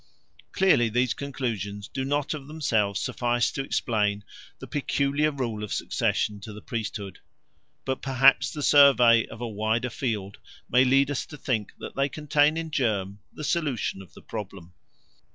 [0.53, 4.23] Clearly these conclusions do not of themselves suffice to explain
[4.57, 7.19] the peculiar rule of succession to the priesthood.
[7.85, 12.09] But perhaps the survey of a wider field may lead us to think that they
[12.09, 14.73] contain in germ the solution of the problem.